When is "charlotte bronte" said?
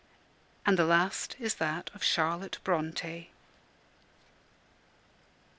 2.03-3.29